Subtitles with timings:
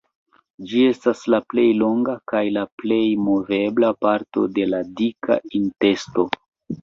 [0.69, 6.27] Ĝi estas la plej longa kaj la plej movebla parto de la dika intesto.